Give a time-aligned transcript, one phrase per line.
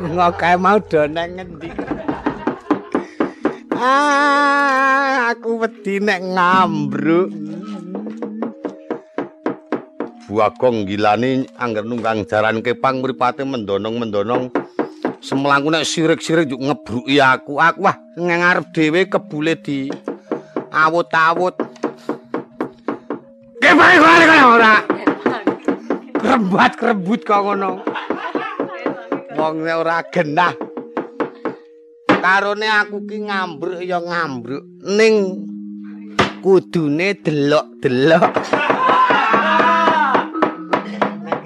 [0.00, 1.70] Lunga kae mau do nang ngendi?
[3.76, 7.28] Ah aku wedi nek ngambruk.
[10.26, 14.50] Buagong gilani angger nunggang jaran kepang mripate mendonong-mendonong.
[15.22, 17.58] Semlangku nek sirik-sirik juk ngebruki aku.
[17.58, 19.90] Aku wah ngarep dhewe kebule di
[20.70, 21.54] awut-awut.
[23.58, 23.98] Kepang
[24.54, 24.74] ora?
[26.16, 27.95] Krembat krebut kok ngono
[29.36, 30.56] wong ora genah
[32.26, 35.46] karone aku ki ngambruk ya ngambruk ning
[36.42, 38.34] kudune delok-delok.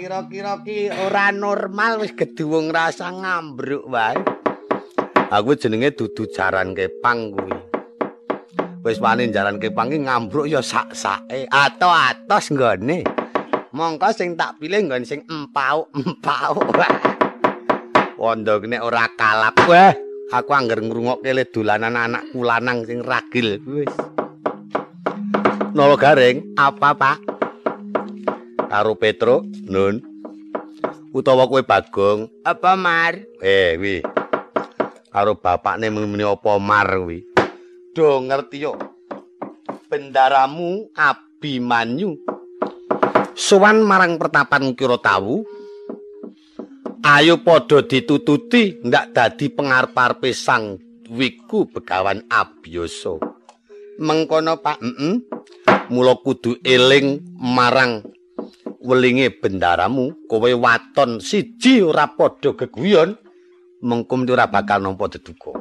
[0.01, 4.17] Kira-kira ki ora normal wis geduwung rasa ngambruk wae.
[5.29, 7.53] Aku jenenge dudu jaran kepang kuwi.
[8.81, 13.05] Wis wani jaran kepang ki ngambruk ya sak-sake ato-atos nggone.
[13.71, 16.57] Mongko sing tak pilih nggon sing empau-empau
[18.21, 19.65] Wondo nek ora kalap.
[19.65, 19.97] Wah,
[20.29, 23.57] aku angger ngrungokke le dolanan anak kulanang sing ragil.
[23.65, 23.89] Wis.
[25.73, 27.19] Nolo garing, apa, Pak?
[28.69, 30.05] Karo Petro, Nun.
[31.17, 33.17] Utawa kowe Bagong, apa Mar?
[33.41, 34.05] Eh, wi.
[35.09, 37.25] Karo bapakne muni apa Mar wi.
[37.97, 38.77] Do ngerti yo.
[39.89, 42.21] Bendaramu Abimanyu.
[43.33, 45.41] Sowan marang pertapan kira tawu.
[47.01, 50.77] Ayo padha ditututi ndak dadi pengarep-arepe sang
[51.09, 53.17] wiku begawan abiyasa
[53.97, 55.17] mengkono pak heeh
[55.89, 58.05] mula kudu eling marang
[58.85, 63.17] welinge bendaramu kowe waton siji ora padha geguyon
[63.81, 65.57] mengkum ora bakal nampa deduka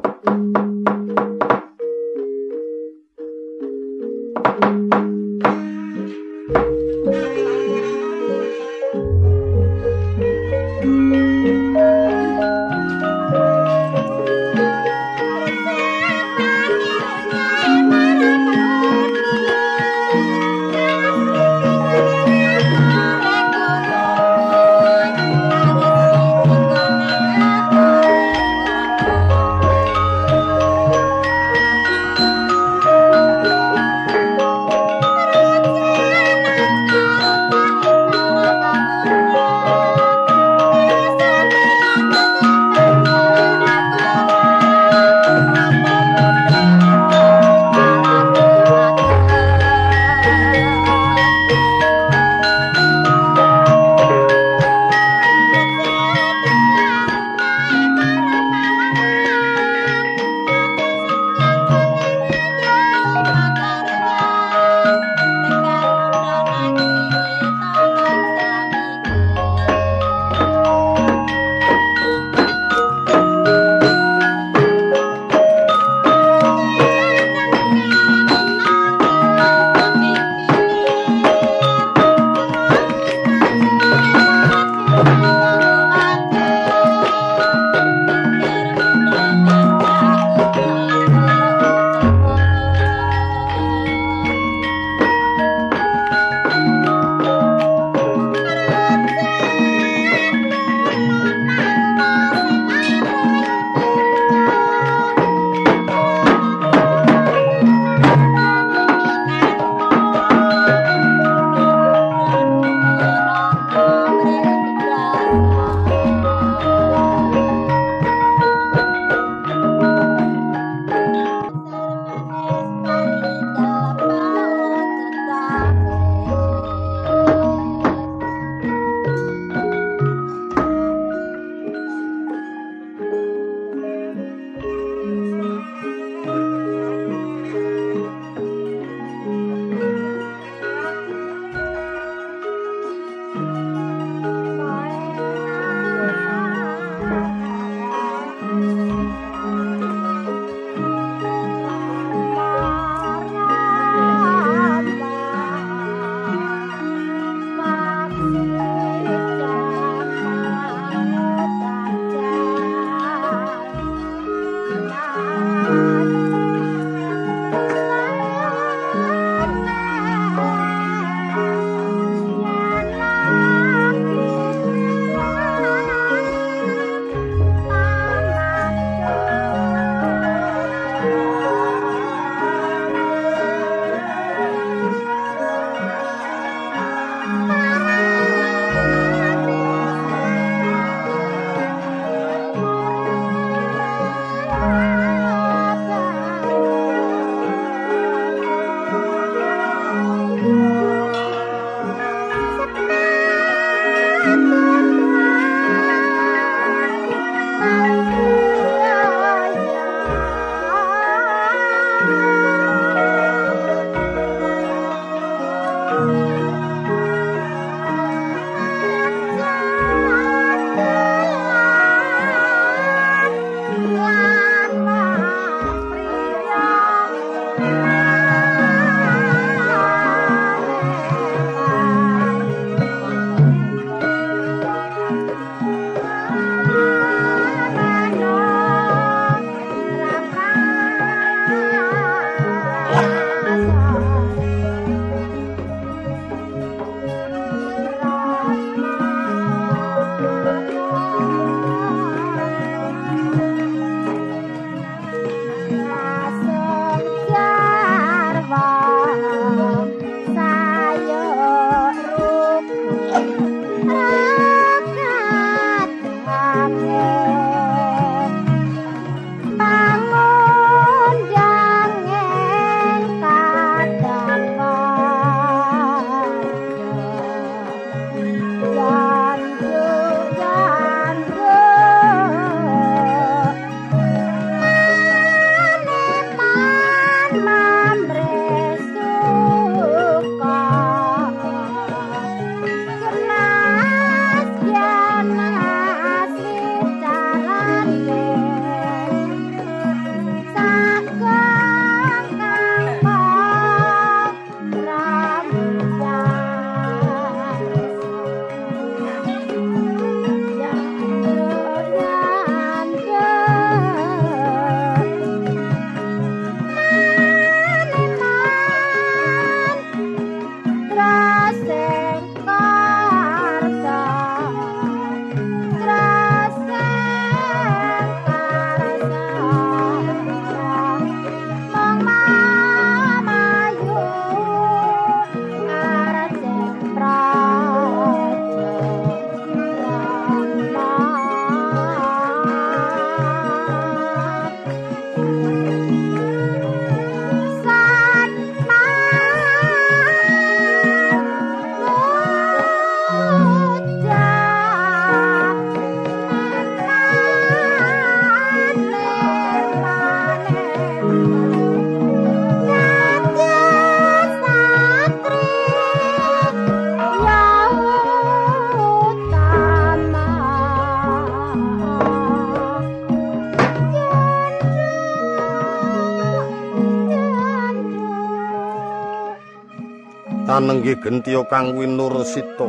[380.60, 382.68] tanenggi gentiya kang winur sita.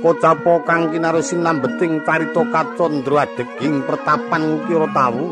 [0.00, 5.28] Kocapo kang kinarusin nambeting carita kacandra adeging pertapan kira tawu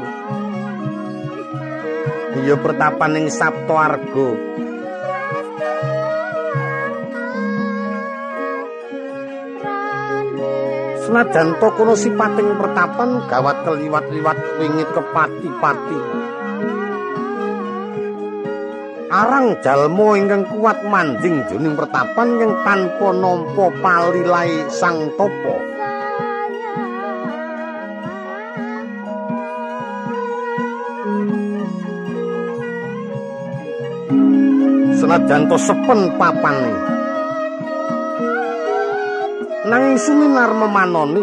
[2.37, 4.29] iya pertapan ing sapta arga.
[11.01, 16.36] Senajan to kono sipating pertapan gawat keliwat-liwat wingit kepati-pati.
[19.07, 25.55] Arang jalmo ingkang kuat manjing juning pertapan yang tanpa nampa palilai sang topo.
[34.97, 36.75] Senajan to sepen papane.
[39.71, 41.23] Nanging suminar memanoni.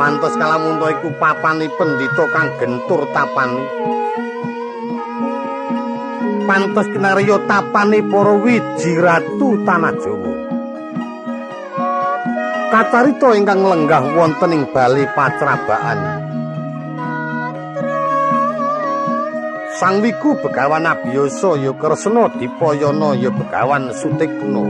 [0.00, 3.91] Pantos kalamunto iku papane pendhita kang gentur tapane
[6.46, 10.32] pantes kinarya tapane para wiji ratu tanah Jawa.
[12.72, 16.00] Kacarita ingkang lenggah wonten ing bali pacrabaan.
[19.76, 24.64] Sang wiku begawan abiyasa ya kresna dipayana ya begawan sutikna.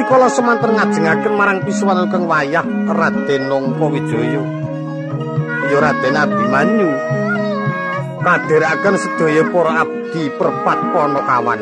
[0.00, 4.42] Rikala semanten ngajengaken marang pisuwan kang wayah Raden Nangka Wijaya.
[5.68, 6.90] Ya Raden Abimanyu.
[8.20, 11.60] Kadheraken sedaya para abdi perpat Panakawan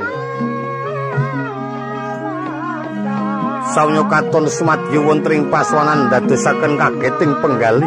[3.70, 7.86] Sawnya katon sumadya wonten ing paswanan dadosaken kageting penggalih.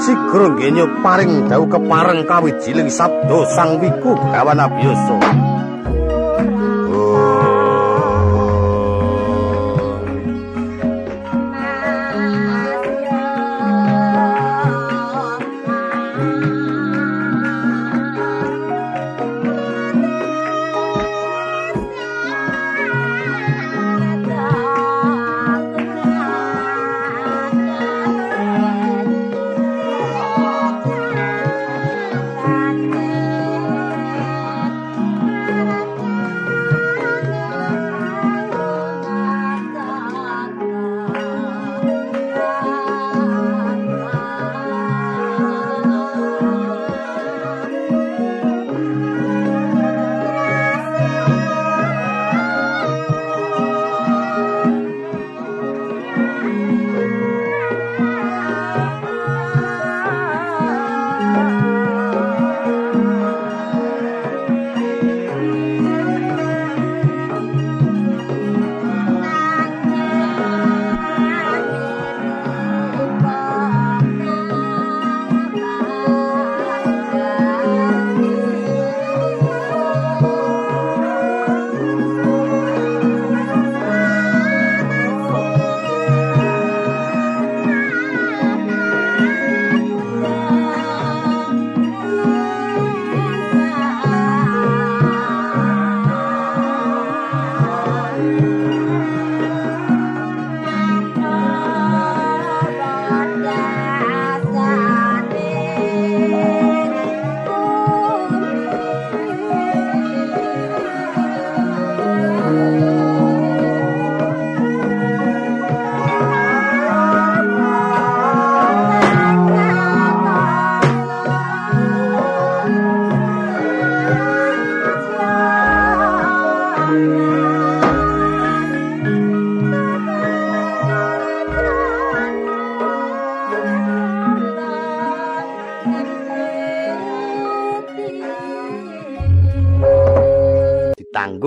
[0.00, 5.41] Sigra nggenya paring dawuh kepareng kawijiling sabda sang wiku gawan abiyasa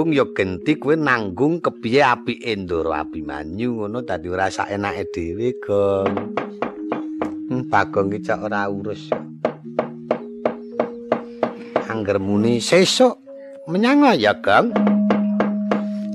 [0.06, 5.58] nanggung ya genti kowe nanggung kepiye apike Ndoro Abimanyu ngono dadi ora sak enake dhewe,
[5.58, 6.14] Gong.
[7.50, 9.10] Hmm, Bagong iki cok ora urus.
[11.90, 13.18] Angger muni sesuk
[13.66, 14.78] menyang ya, Gong.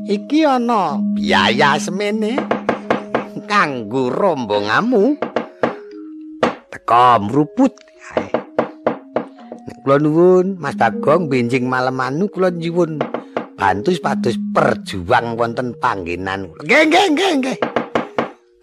[0.07, 2.39] Iki ana biaya semene
[3.51, 5.19] kanggo rombonganmu.
[6.71, 7.75] Teka mruput.
[9.83, 13.01] Kula nuwun Mas Bagong benjing malemanu kula nyuwun
[13.61, 16.49] bantu sepados perjuang wonten panggenan.
[16.65, 17.59] Nggih nggih nggih nggih.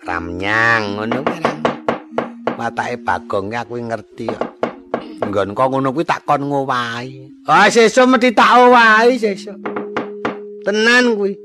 [0.01, 1.39] Ramnyang ngono kuwi.
[2.58, 4.58] Watake Bagong aku ngerti kok.
[5.22, 7.46] Nggon kok ngono kuwi tak kon ngowahi.
[7.46, 9.62] Ah sesuk mesti tak owahi sesuk.
[10.66, 11.38] Tenan kuwi.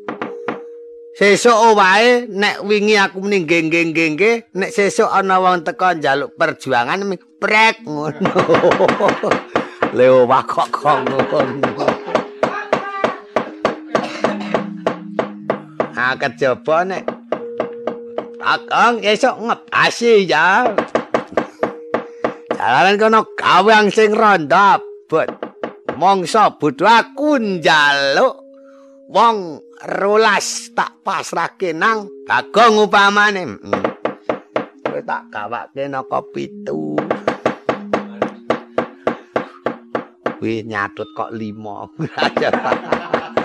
[1.12, 7.04] Sesuk wae nek wingi aku muni nggih nek sesuk ana wong teka njaluk perjuangan
[7.36, 8.16] prek ngono.
[9.96, 10.72] Leo wakok
[11.04, 11.91] ngono.
[16.02, 17.06] Ah kejaba nek
[18.42, 20.66] Akang esok ngepasi ya.
[22.50, 25.30] Jalanan kono gawang sing ronda but
[25.94, 28.34] mongso bodho aku njaluk
[29.14, 33.46] wong rolas tak pasrahke nang Bagong upamane.
[33.46, 33.86] Hmm.
[34.82, 36.98] Kowe tak gawake naka pitu.
[40.42, 41.94] Kuwi nyatut kok 5.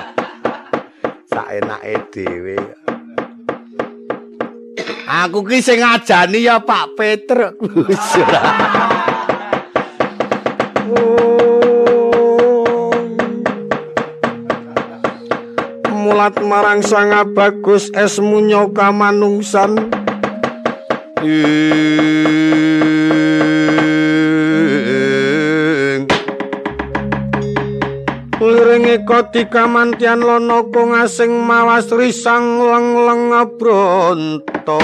[1.38, 2.58] Saenake dhewe.
[5.06, 7.54] Aku ki sing ngajani ya Pak Petruk.
[15.94, 19.92] mulat marang sang bagus esmu nyoka manungsan
[21.22, 23.17] Liringi
[29.18, 34.78] koti kamantian lono kong asing mawas risang leng leng abronto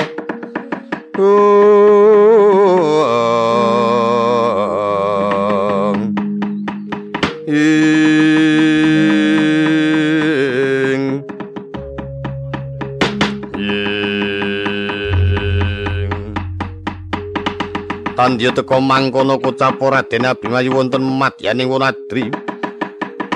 [18.17, 22.52] Tandya teka mangkono kocap Raden Abimanyu wonten madyaning Wonadri.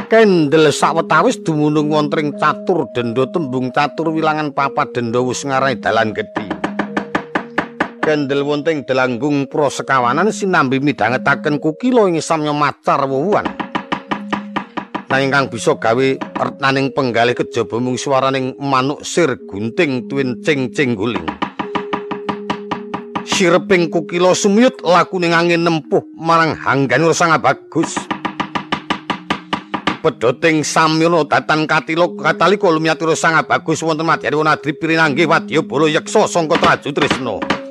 [0.08, 6.48] Kendel sawetawis dumunung wonten catur denda tembung catur wilangan papat denda wis ngarani dalan gedhi.
[8.00, 13.52] Kendel wonten delanggung prosekawanan sinambi midhangetaken kukila ing samya macar wuwan.
[15.12, 16.08] Nanging kang bisa gawe
[16.40, 21.28] ertaning penggalih kejaba mung swaraning manuk sir gunting tuwin cing-cing guling.
[23.28, 27.94] sireping kukila sumiyut lakune angin nempuh marang hanggan sang bagus
[30.08, 36.32] pedoting samyono datan katilo katalika lumiyatur sang bagus wonten madyani wonadri pirinanggih wadya bala yeksa
[36.32, 37.67] sangka traju tresna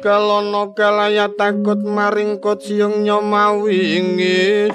[0.00, 4.72] kalono kalaya takut maring kot siung nyomawingis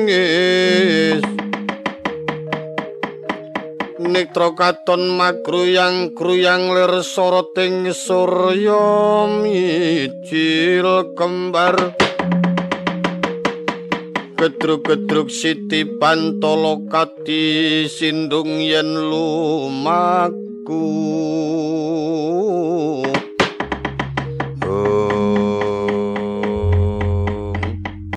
[0.00, 1.22] wingis.
[4.00, 11.76] Nektra katon magruyang kruyang lir soroting surya mijil kembar.
[14.40, 18.96] Gedruk-gedruk siti pantolo kati sindung yen
[20.70, 21.20] يشركون